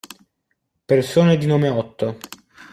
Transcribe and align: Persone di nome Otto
Persone 0.87 1.37
di 1.37 1.45
nome 1.45 1.69
Otto 1.69 2.17